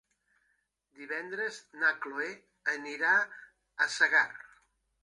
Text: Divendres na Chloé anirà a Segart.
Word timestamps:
Divendres 1.01 1.59
na 1.83 1.93
Chloé 2.07 2.33
anirà 2.75 3.13
a 3.87 3.93
Segart. 4.01 4.47